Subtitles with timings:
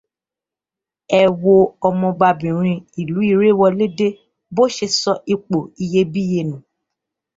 [1.19, 1.55] Ẹ wo
[1.87, 4.07] ọmọbabìnrin ìlú Iréwọlédé
[4.55, 6.57] bó ṣe sọ ipò iyebíye nù